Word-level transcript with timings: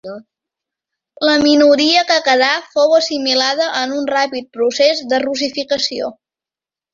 La 1.29 1.33
minoria 1.43 2.01
que 2.11 2.17
quedà 2.27 2.49
fou 2.77 2.95
assimilada 3.01 3.67
en 3.83 3.93
un 3.99 4.09
ràpid 4.15 4.49
procés 4.57 5.05
de 5.13 5.21
russificació. 5.27 6.11